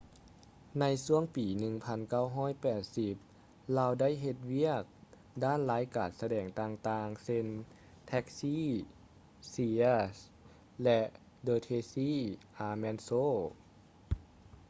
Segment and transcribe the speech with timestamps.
[0.79, 1.45] ໃນຊ່ວງປີ
[3.01, 4.83] 1980 ລາວໄດ້ເຮັດວຽກ
[5.43, 7.45] ດ້ານລາຍການສະແດງຕ່າງໆ ເຊັ່ນ:
[8.07, 8.65] ແທັກຊີ taxi
[9.49, 10.17] ເຊຍສ໌ cheers
[10.83, 11.01] ແລະ
[11.45, 12.11] ເດິ ເທຼຊີ
[12.57, 14.53] ອາລ໌ແມນ ໂຊ the tracy ullman show